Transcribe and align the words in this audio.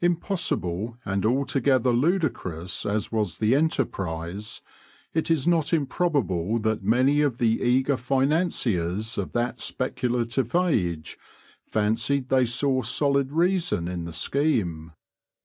Impossible 0.00 0.96
and 1.04 1.26
altogether 1.26 1.90
ludicrous 1.90 2.86
as 2.86 3.10
was 3.10 3.38
the 3.38 3.52
enterprise, 3.56 4.60
it 5.12 5.28
is 5.28 5.44
not 5.44 5.72
improbable 5.72 6.60
that 6.60 6.84
many 6.84 7.20
of 7.20 7.38
the 7.38 7.60
eager 7.60 7.96
financiers 7.96 9.18
of 9.18 9.32
that 9.32 9.60
speculative 9.60 10.54
age 10.54 11.18
fancied 11.66 12.28
they 12.28 12.44
saw 12.44 12.80
solid 12.80 13.32
reason 13.32 13.88
in 13.88 14.04
the 14.04 14.12
scheme. 14.12 14.92